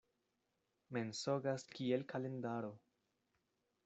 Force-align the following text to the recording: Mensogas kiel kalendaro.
Mensogas 0.95 1.65
kiel 1.75 2.05
kalendaro. 2.13 2.73